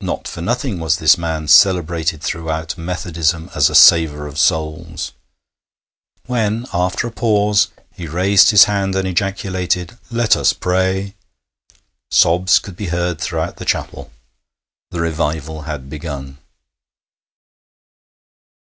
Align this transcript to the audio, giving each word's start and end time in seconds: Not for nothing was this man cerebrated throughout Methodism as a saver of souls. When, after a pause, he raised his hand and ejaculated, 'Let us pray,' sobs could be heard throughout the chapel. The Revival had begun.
Not 0.00 0.28
for 0.28 0.40
nothing 0.40 0.78
was 0.78 0.98
this 0.98 1.18
man 1.18 1.48
cerebrated 1.48 2.20
throughout 2.22 2.78
Methodism 2.78 3.50
as 3.56 3.68
a 3.68 3.74
saver 3.74 4.24
of 4.28 4.38
souls. 4.38 5.10
When, 6.26 6.66
after 6.72 7.08
a 7.08 7.10
pause, 7.10 7.66
he 7.92 8.06
raised 8.06 8.50
his 8.52 8.66
hand 8.70 8.94
and 8.94 9.08
ejaculated, 9.08 9.98
'Let 10.12 10.36
us 10.36 10.52
pray,' 10.52 11.16
sobs 12.08 12.60
could 12.60 12.76
be 12.76 12.86
heard 12.94 13.20
throughout 13.20 13.56
the 13.56 13.64
chapel. 13.64 14.12
The 14.92 15.00
Revival 15.00 15.62
had 15.62 15.90
begun. 15.90 16.38